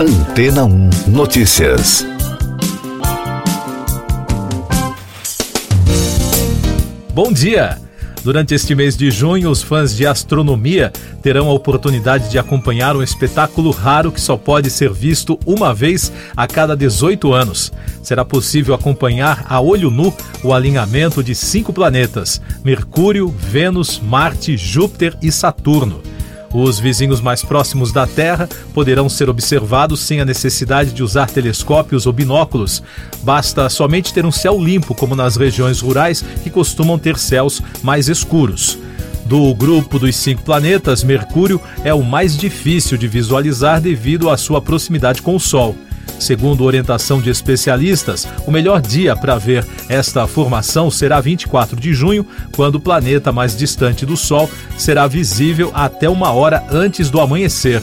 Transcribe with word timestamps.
Antena 0.00 0.64
1 0.64 0.90
Notícias. 1.08 2.06
Bom 7.12 7.32
dia! 7.32 7.78
Durante 8.22 8.54
este 8.54 8.76
mês 8.76 8.96
de 8.96 9.10
junho, 9.10 9.50
os 9.50 9.60
fãs 9.60 9.96
de 9.96 10.06
astronomia 10.06 10.92
terão 11.20 11.48
a 11.48 11.52
oportunidade 11.52 12.30
de 12.30 12.38
acompanhar 12.38 12.94
um 12.94 13.02
espetáculo 13.02 13.72
raro 13.72 14.12
que 14.12 14.20
só 14.20 14.36
pode 14.36 14.70
ser 14.70 14.92
visto 14.92 15.36
uma 15.44 15.74
vez 15.74 16.12
a 16.36 16.46
cada 16.46 16.76
18 16.76 17.32
anos. 17.32 17.72
Será 18.00 18.24
possível 18.24 18.76
acompanhar 18.76 19.44
a 19.48 19.60
olho 19.60 19.90
nu 19.90 20.14
o 20.44 20.52
alinhamento 20.52 21.24
de 21.24 21.34
cinco 21.34 21.72
planetas: 21.72 22.40
Mercúrio, 22.62 23.34
Vênus, 23.36 23.98
Marte, 24.00 24.56
Júpiter 24.56 25.16
e 25.20 25.32
Saturno. 25.32 26.00
Os 26.52 26.78
vizinhos 26.78 27.20
mais 27.20 27.42
próximos 27.42 27.92
da 27.92 28.06
Terra 28.06 28.48
poderão 28.72 29.08
ser 29.08 29.28
observados 29.28 30.00
sem 30.00 30.20
a 30.20 30.24
necessidade 30.24 30.92
de 30.92 31.02
usar 31.02 31.28
telescópios 31.28 32.06
ou 32.06 32.12
binóculos. 32.12 32.82
Basta 33.22 33.68
somente 33.68 34.14
ter 34.14 34.24
um 34.24 34.32
céu 34.32 34.58
limpo, 34.58 34.94
como 34.94 35.14
nas 35.14 35.36
regiões 35.36 35.80
rurais 35.80 36.24
que 36.42 36.48
costumam 36.48 36.98
ter 36.98 37.18
céus 37.18 37.62
mais 37.82 38.08
escuros. 38.08 38.78
Do 39.26 39.54
grupo 39.54 39.98
dos 39.98 40.16
cinco 40.16 40.42
planetas, 40.42 41.04
Mercúrio 41.04 41.60
é 41.84 41.92
o 41.92 42.02
mais 42.02 42.34
difícil 42.34 42.96
de 42.96 43.06
visualizar 43.06 43.78
devido 43.78 44.30
à 44.30 44.38
sua 44.38 44.62
proximidade 44.62 45.20
com 45.20 45.36
o 45.36 45.40
Sol. 45.40 45.76
Segundo 46.18 46.64
orientação 46.64 47.20
de 47.20 47.30
especialistas, 47.30 48.26
o 48.46 48.50
melhor 48.50 48.80
dia 48.80 49.14
para 49.14 49.38
ver 49.38 49.64
esta 49.88 50.26
formação 50.26 50.90
será 50.90 51.20
24 51.20 51.78
de 51.78 51.92
junho, 51.92 52.26
quando 52.54 52.76
o 52.76 52.80
planeta 52.80 53.32
mais 53.32 53.56
distante 53.56 54.04
do 54.04 54.16
Sol 54.16 54.50
será 54.76 55.06
visível 55.06 55.70
até 55.74 56.08
uma 56.08 56.32
hora 56.32 56.64
antes 56.70 57.10
do 57.10 57.20
amanhecer. 57.20 57.80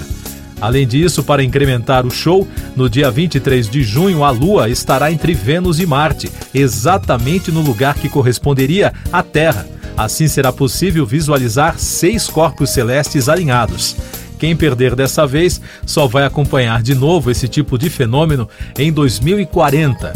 Além 0.59 0.87
disso, 0.87 1.23
para 1.23 1.43
incrementar 1.43 2.05
o 2.05 2.11
show, 2.11 2.47
no 2.75 2.89
dia 2.89 3.11
23 3.11 3.69
de 3.69 3.83
junho 3.83 4.23
a 4.23 4.31
Lua 4.31 4.69
estará 4.69 5.11
entre 5.11 5.33
Vênus 5.33 5.79
e 5.79 5.85
Marte, 5.85 6.31
exatamente 6.53 7.51
no 7.51 7.61
lugar 7.61 7.95
que 7.95 8.09
corresponderia 8.09 8.93
à 9.11 9.21
Terra. 9.21 9.67
Assim 9.97 10.27
será 10.27 10.51
possível 10.51 11.05
visualizar 11.05 11.77
seis 11.79 12.27
corpos 12.27 12.69
celestes 12.69 13.29
alinhados. 13.29 13.95
Quem 14.37 14.55
perder 14.55 14.95
dessa 14.95 15.25
vez 15.25 15.61
só 15.85 16.07
vai 16.07 16.25
acompanhar 16.25 16.81
de 16.81 16.93
novo 16.93 17.31
esse 17.31 17.47
tipo 17.47 17.77
de 17.77 17.89
fenômeno 17.89 18.47
em 18.77 18.91
2040. 18.91 20.13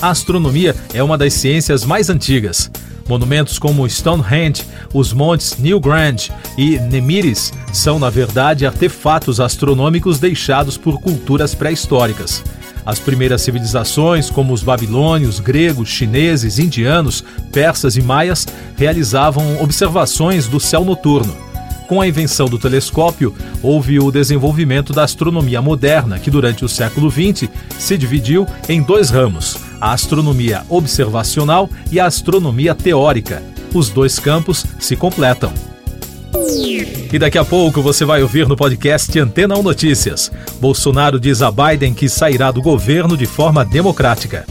A 0.00 0.10
astronomia 0.10 0.74
é 0.92 1.02
uma 1.02 1.16
das 1.16 1.32
ciências 1.34 1.84
mais 1.84 2.10
antigas. 2.10 2.70
Monumentos 3.08 3.58
como 3.58 3.88
Stonehenge, 3.88 4.64
os 4.92 5.12
montes 5.12 5.56
Newgrange 5.58 6.30
e 6.56 6.78
Nemiris 6.78 7.52
são, 7.72 7.98
na 7.98 8.10
verdade, 8.10 8.66
artefatos 8.66 9.40
astronômicos 9.40 10.18
deixados 10.18 10.76
por 10.76 11.00
culturas 11.00 11.54
pré-históricas. 11.54 12.42
As 12.84 12.98
primeiras 12.98 13.42
civilizações, 13.42 14.28
como 14.28 14.52
os 14.52 14.62
babilônios, 14.62 15.38
gregos, 15.38 15.88
chineses, 15.88 16.58
indianos, 16.58 17.22
persas 17.52 17.96
e 17.96 18.02
maias, 18.02 18.46
realizavam 18.76 19.62
observações 19.62 20.48
do 20.48 20.58
céu 20.58 20.84
noturno. 20.84 21.51
Com 21.86 22.00
a 22.00 22.08
invenção 22.08 22.46
do 22.46 22.58
telescópio, 22.58 23.34
houve 23.62 23.98
o 23.98 24.10
desenvolvimento 24.10 24.92
da 24.92 25.04
astronomia 25.04 25.60
moderna, 25.60 26.18
que 26.18 26.30
durante 26.30 26.64
o 26.64 26.68
século 26.68 27.10
XX 27.10 27.48
se 27.78 27.98
dividiu 27.98 28.46
em 28.68 28.82
dois 28.82 29.10
ramos: 29.10 29.56
a 29.80 29.92
astronomia 29.92 30.62
observacional 30.68 31.68
e 31.90 32.00
a 32.00 32.06
astronomia 32.06 32.74
teórica. 32.74 33.42
Os 33.74 33.88
dois 33.88 34.18
campos 34.18 34.66
se 34.78 34.96
completam. 34.96 35.52
E 37.12 37.18
daqui 37.18 37.36
a 37.36 37.44
pouco 37.44 37.82
você 37.82 38.04
vai 38.04 38.22
ouvir 38.22 38.48
no 38.48 38.56
podcast 38.56 39.18
Antena 39.18 39.56
1 39.58 39.62
Notícias. 39.62 40.32
Bolsonaro 40.60 41.20
diz 41.20 41.42
a 41.42 41.50
Biden 41.50 41.92
que 41.92 42.08
sairá 42.08 42.50
do 42.50 42.62
governo 42.62 43.16
de 43.16 43.26
forma 43.26 43.64
democrática. 43.64 44.46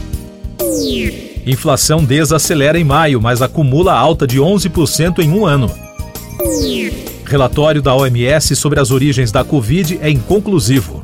Inflação 1.44 2.04
desacelera 2.04 2.78
em 2.78 2.84
maio, 2.84 3.20
mas 3.20 3.42
acumula 3.42 3.94
alta 3.94 4.26
de 4.26 4.38
11% 4.38 5.18
em 5.18 5.30
um 5.32 5.44
ano. 5.44 5.68
Relatório 7.32 7.80
da 7.80 7.94
OMS 7.94 8.54
sobre 8.54 8.78
as 8.78 8.90
origens 8.90 9.32
da 9.32 9.42
Covid 9.42 9.98
é 10.02 10.10
inconclusivo. 10.10 11.02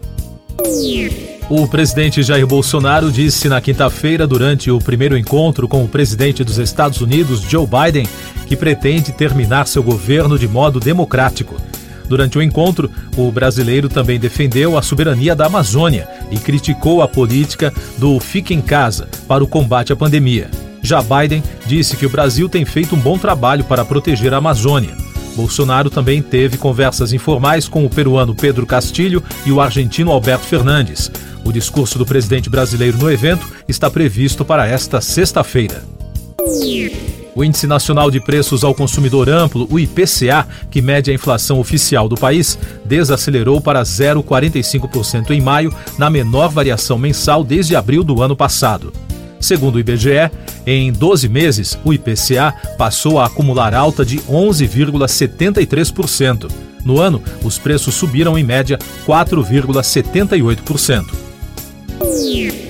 O 1.49 1.67
presidente 1.67 2.23
Jair 2.23 2.47
Bolsonaro 2.47 3.11
disse 3.11 3.49
na 3.49 3.63
quinta-feira, 3.63 4.27
durante 4.27 4.71
o 4.71 4.79
primeiro 4.79 5.17
encontro 5.17 5.67
com 5.67 5.83
o 5.83 5.89
presidente 5.89 6.45
dos 6.45 6.59
Estados 6.59 7.01
Unidos, 7.01 7.41
Joe 7.41 7.67
Biden, 7.67 8.07
que 8.47 8.55
pretende 8.55 9.11
terminar 9.11 9.67
seu 9.67 9.83
governo 9.83 10.39
de 10.39 10.47
modo 10.47 10.79
democrático. 10.79 11.57
Durante 12.07 12.37
o 12.37 12.43
encontro, 12.43 12.91
o 13.17 13.33
brasileiro 13.33 13.89
também 13.89 14.21
defendeu 14.21 14.77
a 14.77 14.83
soberania 14.83 15.35
da 15.35 15.47
Amazônia 15.47 16.07
e 16.31 16.37
criticou 16.37 17.01
a 17.01 17.09
política 17.09 17.73
do 17.97 18.21
Fique 18.21 18.53
em 18.53 18.61
Casa 18.61 19.09
para 19.27 19.43
o 19.43 19.49
combate 19.49 19.95
à 19.95 19.97
pandemia. 19.97 20.51
Já 20.83 21.03
Biden 21.03 21.43
disse 21.65 21.97
que 21.97 22.05
o 22.05 22.11
Brasil 22.11 22.51
tem 22.51 22.67
feito 22.67 22.95
um 22.95 23.01
bom 23.01 23.17
trabalho 23.17 23.65
para 23.65 23.83
proteger 23.83 24.35
a 24.35 24.37
Amazônia. 24.37 25.08
Bolsonaro 25.39 25.89
também 25.89 26.21
teve 26.21 26.57
conversas 26.57 27.13
informais 27.13 27.69
com 27.69 27.87
o 27.87 27.89
peruano 27.89 28.35
Pedro 28.35 28.67
Castilho 28.67 29.23
e 29.47 29.53
o 29.53 29.61
argentino 29.61 30.11
Alberto 30.11 30.45
Fernandes. 30.45 31.13
O 31.45 31.53
discurso 31.53 31.97
do 31.97 32.05
presidente 32.05 32.51
brasileiro 32.51 32.99
no 32.99 33.09
evento 33.09 33.47
está 33.69 33.89
previsto 33.89 34.45
para 34.45 34.67
esta 34.67 35.01
sexta-feira. 35.01 35.85
O 37.37 37.45
Índice 37.45 37.69
Nacional 37.69 38.11
de 38.11 38.19
Preços 38.19 38.65
ao 38.65 38.75
Consumidor 38.75 39.29
Amplo, 39.29 39.69
o 39.71 39.79
IPCA, 39.79 40.45
que 40.73 40.83
mede 40.83 41.13
a 41.13 41.15
inflação 41.15 41.61
oficial 41.61 42.09
do 42.09 42.17
país, 42.17 42.59
desacelerou 42.85 43.61
para 43.61 43.81
0,45% 43.85 45.31
em 45.31 45.41
maio, 45.41 45.73
na 45.97 46.11
menor 46.11 46.49
variação 46.49 46.99
mensal 46.99 47.45
desde 47.45 47.77
abril 47.77 48.03
do 48.03 48.21
ano 48.21 48.35
passado. 48.35 48.93
Segundo 49.41 49.77
o 49.77 49.81
IBGE, 49.81 50.31
em 50.67 50.93
12 50.93 51.29
meses, 51.29 51.79
o 51.85 51.93
IPCA 51.93 52.55
passou 52.77 53.19
a 53.19 53.27
acumular 53.27 53.75
alta 53.75 54.05
de 54.05 54.19
11,73%. 54.21 56.51
No 56.85 57.01
ano, 57.01 57.21
os 57.43 57.59
preços 57.59 57.95
subiram 57.95 58.39
em 58.39 58.45
média 58.45 58.79
4,78%. 59.07 61.29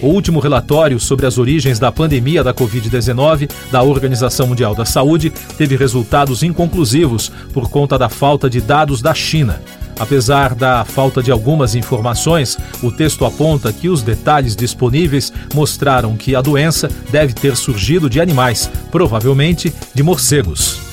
O 0.00 0.08
último 0.08 0.40
relatório 0.40 0.98
sobre 0.98 1.26
as 1.26 1.38
origens 1.38 1.78
da 1.78 1.92
pandemia 1.92 2.42
da 2.42 2.54
Covid-19 2.54 3.50
da 3.70 3.82
Organização 3.82 4.46
Mundial 4.46 4.74
da 4.74 4.84
Saúde 4.84 5.32
teve 5.56 5.76
resultados 5.76 6.42
inconclusivos 6.42 7.30
por 7.52 7.68
conta 7.68 7.98
da 7.98 8.08
falta 8.08 8.48
de 8.48 8.60
dados 8.60 9.02
da 9.02 9.14
China. 9.14 9.60
Apesar 9.98 10.54
da 10.54 10.84
falta 10.84 11.22
de 11.22 11.32
algumas 11.32 11.74
informações, 11.74 12.56
o 12.82 12.92
texto 12.92 13.24
aponta 13.24 13.72
que 13.72 13.88
os 13.88 14.02
detalhes 14.02 14.54
disponíveis 14.54 15.32
mostraram 15.54 16.16
que 16.16 16.36
a 16.36 16.40
doença 16.40 16.88
deve 17.10 17.32
ter 17.32 17.56
surgido 17.56 18.08
de 18.08 18.20
animais, 18.20 18.70
provavelmente 18.90 19.72
de 19.94 20.02
morcegos. 20.02 20.88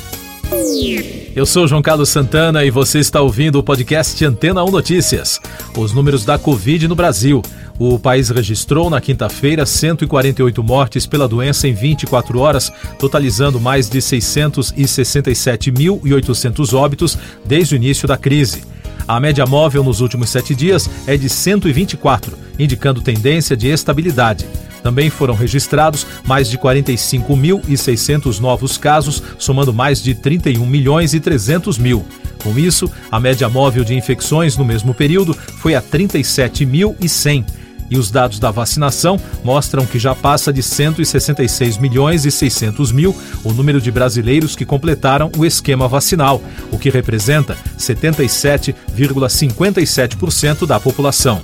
Eu 1.36 1.46
sou 1.46 1.68
João 1.68 1.82
Carlos 1.82 2.08
Santana 2.10 2.64
e 2.64 2.72
você 2.72 3.00
está 3.00 3.20
ouvindo 3.22 3.60
o 3.60 3.64
podcast 3.64 4.24
Antena 4.24 4.64
1 4.64 4.72
Notícias. 4.72 5.42
Os 5.76 5.92
números 5.92 6.24
da 6.24 6.40
Covid 6.40 6.88
no 6.88 6.96
Brasil. 6.96 7.42
O 7.78 8.00
país 8.00 8.30
registrou 8.30 8.90
na 8.90 9.02
quinta-feira 9.02 9.66
148 9.66 10.64
mortes 10.64 11.06
pela 11.06 11.28
doença 11.28 11.68
em 11.68 11.74
24 11.74 12.40
horas, 12.40 12.72
totalizando 12.98 13.60
mais 13.60 13.90
de 13.90 14.00
667.800 14.00 16.74
óbitos 16.74 17.18
desde 17.44 17.76
o 17.76 17.78
início 17.78 18.08
da 18.08 18.16
crise. 18.16 18.64
A 19.08 19.20
média 19.20 19.46
móvel 19.46 19.84
nos 19.84 20.02
últimos 20.02 20.30
sete 20.30 20.56
dias 20.56 20.90
é 21.06 21.16
de 21.16 21.30
124, 21.30 22.36
indicando 22.58 23.02
tendência 23.02 23.56
de 23.56 23.68
estabilidade. 23.68 24.48
Também 24.82 25.10
foram 25.10 25.36
registrados 25.36 26.06
mais 26.26 26.50
de 26.50 26.58
45.600 26.58 28.40
novos 28.40 28.78
casos, 28.78 29.22
somando 29.38 29.74
mais 29.74 30.02
de 30.02 30.16
31 30.16 30.66
milhões 30.66 31.14
e 31.14 31.20
300 31.20 31.78
mil. 31.78 32.06
Com 32.44 32.58
isso, 32.58 32.92
a 33.12 33.20
média 33.20 33.48
móvel 33.48 33.84
de 33.84 33.96
infecções 33.96 34.58
no 34.58 34.66
mesmo 34.66 34.94
período 34.94 35.34
foi 35.34 35.76
a 35.76 35.82
37.100 35.82 37.46
e 37.90 37.98
os 37.98 38.12
dados 38.12 38.38
da 38.40 38.52
vacinação 38.52 39.18
mostram 39.44 39.86
que 39.86 40.00
já 40.00 40.16
passa 40.16 40.52
de 40.52 40.64
166 40.64 41.78
milhões 41.78 42.26
e 42.26 42.32
600 42.32 42.92
mil 42.92 43.16
o 43.44 43.54
número 43.54 43.80
de 43.82 43.92
brasileiros 43.92 44.56
que 44.56 44.66
completaram 44.66 45.32
o 45.38 45.46
esquema 45.46 45.88
vacinal, 45.88 46.42
o 46.72 46.80
que 46.80 46.90
representa 46.90 47.56
77,57% 47.78 50.66
da 50.66 50.80
população. 50.80 51.44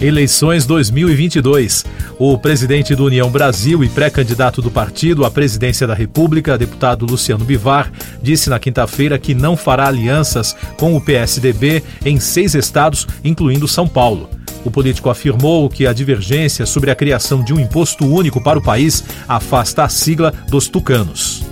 Eleições 0.00 0.64
2022. 0.64 1.84
O 2.18 2.38
presidente 2.38 2.94
do 2.94 3.04
União 3.04 3.30
Brasil 3.30 3.84
e 3.84 3.88
pré-candidato 3.88 4.62
do 4.62 4.70
partido 4.70 5.24
à 5.24 5.30
presidência 5.30 5.86
da 5.86 5.94
República, 5.94 6.56
deputado 6.56 7.04
Luciano 7.04 7.44
Bivar, 7.44 7.92
disse 8.22 8.48
na 8.48 8.58
quinta-feira 8.58 9.18
que 9.18 9.34
não 9.34 9.56
fará 9.56 9.86
alianças 9.86 10.56
com 10.78 10.96
o 10.96 11.00
PSDB 11.00 11.82
em 12.04 12.18
seis 12.18 12.54
estados, 12.54 13.06
incluindo 13.22 13.68
São 13.68 13.86
Paulo. 13.86 14.30
O 14.64 14.70
político 14.70 15.08
afirmou 15.08 15.68
que 15.68 15.86
a 15.86 15.92
divergência 15.92 16.66
sobre 16.66 16.90
a 16.90 16.94
criação 16.94 17.42
de 17.42 17.54
um 17.54 17.60
imposto 17.60 18.06
único 18.06 18.40
para 18.40 18.58
o 18.58 18.62
país 18.62 19.04
afasta 19.28 19.84
a 19.84 19.88
sigla 19.88 20.32
dos 20.48 20.68
tucanos. 20.68 21.44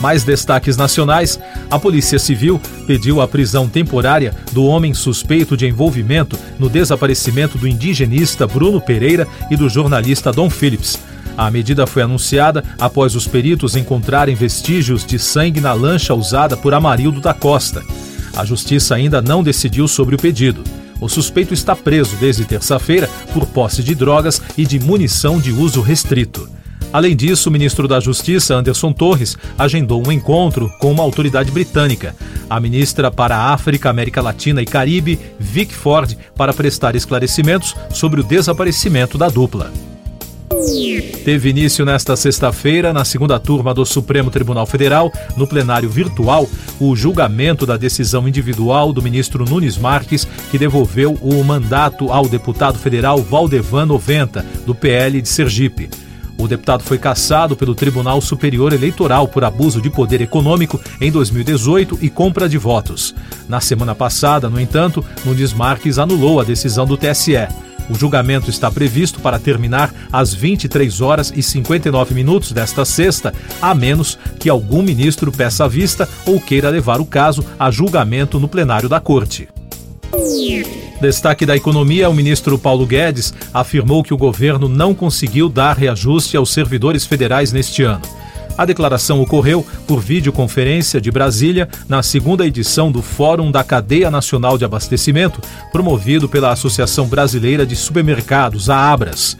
Mais 0.00 0.24
destaques 0.24 0.76
nacionais: 0.76 1.40
a 1.70 1.78
Polícia 1.78 2.18
Civil 2.18 2.60
pediu 2.86 3.20
a 3.20 3.28
prisão 3.28 3.68
temporária 3.68 4.34
do 4.52 4.64
homem 4.64 4.92
suspeito 4.92 5.56
de 5.56 5.66
envolvimento 5.66 6.38
no 6.58 6.68
desaparecimento 6.68 7.56
do 7.56 7.66
indigenista 7.66 8.46
Bruno 8.46 8.80
Pereira 8.80 9.26
e 9.50 9.56
do 9.56 9.68
jornalista 9.68 10.32
Dom 10.32 10.50
Phillips. 10.50 10.98
A 11.36 11.50
medida 11.50 11.86
foi 11.86 12.02
anunciada 12.02 12.62
após 12.78 13.16
os 13.16 13.26
peritos 13.26 13.74
encontrarem 13.76 14.36
vestígios 14.36 15.04
de 15.04 15.18
sangue 15.18 15.60
na 15.60 15.72
lancha 15.72 16.14
usada 16.14 16.56
por 16.56 16.72
Amarildo 16.74 17.20
da 17.20 17.34
Costa. 17.34 17.82
A 18.36 18.44
justiça 18.44 18.94
ainda 18.94 19.20
não 19.20 19.42
decidiu 19.42 19.88
sobre 19.88 20.14
o 20.14 20.18
pedido. 20.18 20.62
O 21.04 21.08
suspeito 21.10 21.52
está 21.52 21.76
preso 21.76 22.16
desde 22.16 22.46
terça-feira 22.46 23.10
por 23.34 23.44
posse 23.44 23.82
de 23.82 23.94
drogas 23.94 24.40
e 24.56 24.64
de 24.64 24.80
munição 24.80 25.38
de 25.38 25.52
uso 25.52 25.82
restrito. 25.82 26.48
Além 26.90 27.14
disso, 27.14 27.50
o 27.50 27.52
ministro 27.52 27.86
da 27.86 28.00
Justiça, 28.00 28.54
Anderson 28.54 28.90
Torres, 28.90 29.36
agendou 29.58 30.02
um 30.02 30.10
encontro 30.10 30.72
com 30.78 30.90
uma 30.90 31.02
autoridade 31.02 31.50
britânica, 31.50 32.16
a 32.48 32.58
ministra 32.58 33.10
para 33.10 33.36
a 33.36 33.52
África, 33.52 33.90
América 33.90 34.22
Latina 34.22 34.62
e 34.62 34.64
Caribe, 34.64 35.20
Vic 35.38 35.74
Ford, 35.74 36.16
para 36.34 36.54
prestar 36.54 36.96
esclarecimentos 36.96 37.76
sobre 37.90 38.22
o 38.22 38.24
desaparecimento 38.24 39.18
da 39.18 39.28
dupla. 39.28 39.70
Teve 41.24 41.50
início 41.50 41.84
nesta 41.84 42.16
sexta-feira, 42.16 42.92
na 42.92 43.04
segunda 43.04 43.38
turma 43.38 43.74
do 43.74 43.84
Supremo 43.84 44.30
Tribunal 44.30 44.66
Federal, 44.66 45.12
no 45.36 45.46
plenário 45.46 45.88
virtual, 45.88 46.48
o 46.78 46.94
julgamento 46.94 47.66
da 47.66 47.76
decisão 47.76 48.28
individual 48.28 48.92
do 48.92 49.02
ministro 49.02 49.44
Nunes 49.44 49.76
Marques, 49.76 50.26
que 50.50 50.58
devolveu 50.58 51.14
o 51.20 51.42
mandato 51.42 52.12
ao 52.12 52.28
deputado 52.28 52.78
federal 52.78 53.18
Valdevan 53.18 53.86
90, 53.86 54.44
do 54.64 54.74
PL 54.74 55.20
de 55.20 55.28
Sergipe. 55.28 55.90
O 56.36 56.48
deputado 56.48 56.82
foi 56.82 56.98
cassado 56.98 57.56
pelo 57.56 57.74
Tribunal 57.74 58.20
Superior 58.20 58.72
Eleitoral 58.72 59.28
por 59.28 59.44
abuso 59.44 59.80
de 59.80 59.88
poder 59.88 60.20
econômico 60.20 60.80
em 61.00 61.10
2018 61.10 61.98
e 62.02 62.10
compra 62.10 62.48
de 62.48 62.58
votos. 62.58 63.14
Na 63.48 63.60
semana 63.60 63.94
passada, 63.94 64.48
no 64.48 64.60
entanto, 64.60 65.04
Nunes 65.24 65.52
Marques 65.52 65.98
anulou 65.98 66.40
a 66.40 66.44
decisão 66.44 66.86
do 66.86 66.96
TSE. 66.96 67.48
O 67.88 67.94
julgamento 67.94 68.48
está 68.48 68.70
previsto 68.70 69.20
para 69.20 69.38
terminar 69.38 69.92
às 70.12 70.32
23 70.32 71.00
horas 71.00 71.32
e 71.34 71.42
59 71.42 72.14
minutos 72.14 72.52
desta 72.52 72.84
sexta, 72.84 73.34
a 73.60 73.74
menos 73.74 74.18
que 74.38 74.48
algum 74.48 74.82
ministro 74.82 75.30
peça 75.30 75.68
vista 75.68 76.08
ou 76.26 76.40
queira 76.40 76.70
levar 76.70 77.00
o 77.00 77.06
caso 77.06 77.44
a 77.58 77.70
julgamento 77.70 78.40
no 78.40 78.48
plenário 78.48 78.88
da 78.88 79.00
Corte. 79.00 79.48
Destaque 81.00 81.44
da 81.44 81.56
economia: 81.56 82.08
o 82.08 82.14
ministro 82.14 82.58
Paulo 82.58 82.86
Guedes 82.86 83.34
afirmou 83.52 84.02
que 84.02 84.14
o 84.14 84.18
governo 84.18 84.68
não 84.68 84.94
conseguiu 84.94 85.48
dar 85.48 85.76
reajuste 85.76 86.36
aos 86.36 86.52
servidores 86.52 87.04
federais 87.04 87.52
neste 87.52 87.82
ano. 87.82 88.02
A 88.56 88.64
declaração 88.64 89.20
ocorreu 89.20 89.66
por 89.86 90.00
videoconferência 90.00 91.00
de 91.00 91.10
Brasília 91.10 91.68
na 91.88 92.02
segunda 92.02 92.46
edição 92.46 92.90
do 92.90 93.02
Fórum 93.02 93.50
da 93.50 93.64
Cadeia 93.64 94.10
Nacional 94.10 94.56
de 94.56 94.64
Abastecimento, 94.64 95.40
promovido 95.72 96.28
pela 96.28 96.52
Associação 96.52 97.06
Brasileira 97.06 97.66
de 97.66 97.74
Supermercados, 97.74 98.70
a 98.70 98.92
Abras. 98.92 99.36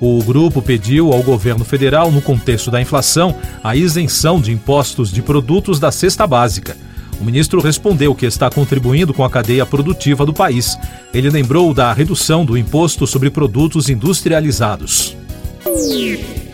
O 0.00 0.22
grupo 0.22 0.62
pediu 0.62 1.12
ao 1.12 1.22
governo 1.22 1.64
federal, 1.64 2.12
no 2.12 2.22
contexto 2.22 2.70
da 2.70 2.80
inflação, 2.80 3.34
a 3.64 3.74
isenção 3.74 4.40
de 4.40 4.52
impostos 4.52 5.10
de 5.10 5.22
produtos 5.22 5.80
da 5.80 5.90
cesta 5.90 6.26
básica. 6.26 6.76
O 7.20 7.24
ministro 7.24 7.60
respondeu 7.60 8.14
que 8.14 8.26
está 8.26 8.48
contribuindo 8.48 9.12
com 9.12 9.24
a 9.24 9.30
cadeia 9.30 9.66
produtiva 9.66 10.24
do 10.24 10.32
país. 10.32 10.78
Ele 11.12 11.28
lembrou 11.30 11.74
da 11.74 11.92
redução 11.92 12.44
do 12.44 12.56
imposto 12.56 13.06
sobre 13.06 13.28
produtos 13.28 13.88
industrializados. 13.88 15.16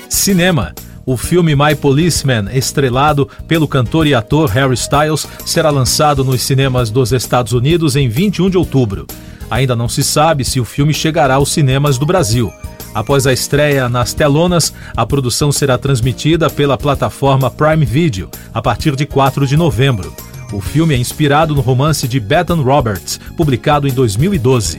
Cinema. 0.09 0.75
O 1.07 1.19
filme 1.19 1.55
My 1.55 1.75
Policeman, 1.75 2.47
estrelado 2.55 3.29
pelo 3.47 3.69
cantor 3.69 4.07
e 4.07 4.15
ator 4.15 4.49
Harry 4.49 4.73
Styles, 4.75 5.27
será 5.45 5.69
lançado 5.69 6.25
nos 6.25 6.41
cinemas 6.41 6.91
dos 6.91 7.13
Estados 7.13 7.53
Unidos 7.53 7.95
em 7.95 8.09
21 8.09 8.49
de 8.49 8.57
outubro. 8.57 9.07
Ainda 9.51 9.77
não 9.77 9.87
se 9.87 10.03
sabe 10.03 10.45
se 10.45 10.59
o 10.59 10.65
filme 10.65 10.95
chegará 10.95 11.35
aos 11.35 11.53
cinemas 11.53 11.99
do 11.99 12.07
Brasil. 12.07 12.51
Após 12.95 13.27
a 13.27 13.33
estreia 13.35 13.87
nas 13.89 14.15
telonas, 14.15 14.73
a 14.97 15.05
produção 15.05 15.53
será 15.53 15.77
transmitida 15.77 16.49
pela 16.49 16.79
plataforma 16.79 17.51
Prime 17.51 17.85
Video 17.85 18.31
a 18.55 18.63
partir 18.63 18.97
de 18.97 19.05
4 19.05 19.47
de 19.47 19.59
novembro. 19.59 20.15
O 20.53 20.61
filme 20.61 20.95
é 20.95 20.99
inspirado 20.99 21.55
no 21.55 21.61
romance 21.61 22.09
de 22.09 22.19
Bethan 22.19 22.63
Roberts, 22.63 23.21
publicado 23.37 23.87
em 23.87 23.93
2012. 23.93 24.79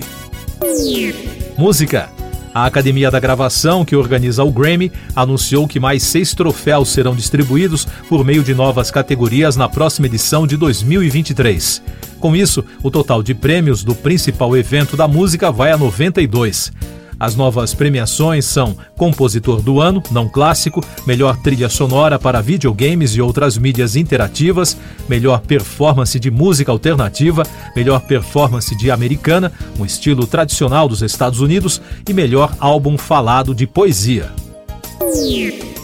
Música 1.57 2.14
a 2.55 2.65
Academia 2.65 3.11
da 3.11 3.19
Gravação, 3.19 3.83
que 3.83 3.97
organiza 3.97 4.41
o 4.41 4.49
Grammy, 4.49 4.89
anunciou 5.13 5.67
que 5.67 5.77
mais 5.77 6.03
seis 6.03 6.33
troféus 6.33 6.87
serão 6.87 7.13
distribuídos 7.13 7.85
por 8.07 8.23
meio 8.23 8.41
de 8.41 8.55
novas 8.55 8.89
categorias 8.89 9.57
na 9.57 9.67
próxima 9.67 10.07
edição 10.07 10.47
de 10.47 10.55
2023. 10.55 11.83
Com 12.17 12.33
isso, 12.33 12.63
o 12.81 12.89
total 12.89 13.21
de 13.21 13.33
prêmios 13.33 13.83
do 13.83 13.93
principal 13.93 14.55
evento 14.55 14.95
da 14.95 15.05
música 15.05 15.51
vai 15.51 15.73
a 15.73 15.77
92. 15.77 16.71
As 17.19 17.35
novas 17.35 17.73
premiações 17.73 18.45
são 18.45 18.75
Compositor 18.97 19.61
do 19.61 19.79
Ano, 19.79 20.03
não 20.11 20.27
clássico, 20.27 20.83
Melhor 21.05 21.37
Trilha 21.37 21.69
Sonora 21.69 22.19
para 22.19 22.41
videogames 22.41 23.15
e 23.15 23.21
outras 23.21 23.57
mídias 23.57 23.95
interativas, 23.95 24.77
Melhor 25.07 25.41
Performance 25.41 26.19
de 26.19 26.29
Música 26.29 26.71
Alternativa, 26.71 27.43
Melhor 27.75 28.01
Performance 28.01 28.75
de 28.75 28.91
Americana, 28.91 29.51
um 29.79 29.85
estilo 29.85 30.27
tradicional 30.27 30.89
dos 30.89 31.01
Estados 31.01 31.39
Unidos, 31.39 31.81
e 32.07 32.13
Melhor 32.13 32.55
Álbum 32.59 32.97
Falado 32.97 33.53
de 33.53 33.65
Poesia. 33.65 34.31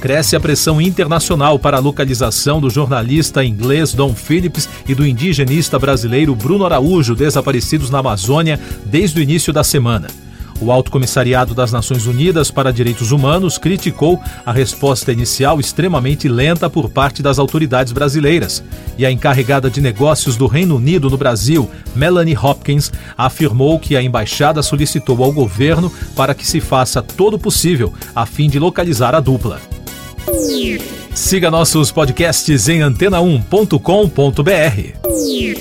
Cresce 0.01 0.35
a 0.35 0.39
pressão 0.39 0.81
internacional 0.81 1.59
para 1.59 1.77
a 1.77 1.79
localização 1.79 2.59
do 2.59 2.69
jornalista 2.69 3.43
inglês 3.43 3.93
Don 3.93 4.15
Phillips 4.15 4.67
e 4.87 4.95
do 4.95 5.05
indigenista 5.05 5.77
brasileiro 5.77 6.35
Bruno 6.35 6.65
Araújo, 6.65 7.15
desaparecidos 7.15 7.89
na 7.89 7.99
Amazônia 7.99 8.59
desde 8.85 9.19
o 9.19 9.23
início 9.23 9.53
da 9.53 9.63
semana. 9.63 10.07
O 10.61 10.71
Alto 10.71 10.91
Comissariado 10.91 11.55
das 11.55 11.71
Nações 11.71 12.05
Unidas 12.05 12.51
para 12.51 12.71
Direitos 12.71 13.11
Humanos 13.11 13.57
criticou 13.57 14.21
a 14.45 14.51
resposta 14.51 15.11
inicial 15.11 15.59
extremamente 15.59 16.29
lenta 16.29 16.69
por 16.69 16.89
parte 16.89 17.23
das 17.23 17.39
autoridades 17.39 17.91
brasileiras. 17.91 18.63
E 18.95 19.05
a 19.05 19.11
encarregada 19.11 19.71
de 19.71 19.81
negócios 19.81 20.37
do 20.37 20.45
Reino 20.45 20.75
Unido 20.75 21.09
no 21.09 21.17
Brasil, 21.17 21.67
Melanie 21.95 22.37
Hopkins, 22.37 22.91
afirmou 23.17 23.79
que 23.79 23.95
a 23.95 24.03
embaixada 24.03 24.61
solicitou 24.61 25.23
ao 25.23 25.31
governo 25.31 25.91
para 26.15 26.35
que 26.35 26.45
se 26.45 26.61
faça 26.61 27.01
todo 27.01 27.33
o 27.33 27.39
possível 27.39 27.91
a 28.15 28.27
fim 28.27 28.47
de 28.47 28.59
localizar 28.59 29.15
a 29.15 29.19
dupla. 29.19 29.59
Siga 31.15 31.49
nossos 31.49 31.91
podcasts 31.91 32.69
em 32.69 32.81
antena1.com.br. 32.81 35.60